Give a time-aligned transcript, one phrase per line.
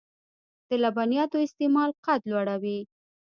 [0.67, 2.79] د لبنیاتو استعمال قد لوړوي.